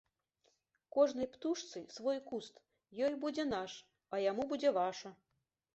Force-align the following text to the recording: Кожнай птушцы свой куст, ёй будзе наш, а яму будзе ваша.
Кожнай 0.95 1.27
птушцы 1.35 1.79
свой 1.97 2.17
куст, 2.31 2.55
ёй 3.05 3.13
будзе 3.27 3.43
наш, 3.55 3.71
а 4.15 4.25
яму 4.29 4.43
будзе 4.55 4.69
ваша. 4.83 5.09